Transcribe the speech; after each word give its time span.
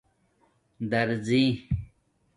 دَرزݵ 0.89 1.37